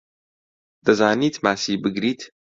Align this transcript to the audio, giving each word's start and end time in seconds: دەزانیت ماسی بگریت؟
دەزانیت 0.85 1.35
ماسی 1.45 1.75
بگریت؟ 1.83 2.19